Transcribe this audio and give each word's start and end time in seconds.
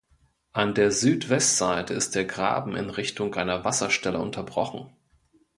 An 0.51 0.73
der 0.73 0.91
Südwestseite 0.91 1.93
ist 1.93 2.15
der 2.15 2.25
Graben 2.25 2.75
in 2.75 2.89
Richtung 2.89 3.35
einer 3.35 3.65
Wasserstelle 3.65 4.17
unterbrochen. 4.17 4.89